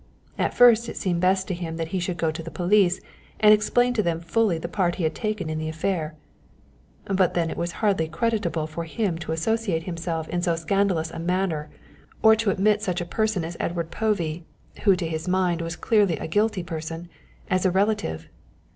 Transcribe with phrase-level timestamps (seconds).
[0.35, 3.01] At first it seemed best to him that he should go to the police
[3.39, 6.15] and explain to them fully the part he had taken in the affair.
[7.05, 11.19] But then it was hardly creditable for him to associate himself in so scandalous a
[11.19, 11.69] matter
[12.23, 14.43] or to admit such a person as Edward Povey,
[14.85, 17.07] who to his mind was clearly a guilty person,
[17.47, 18.27] as a relative.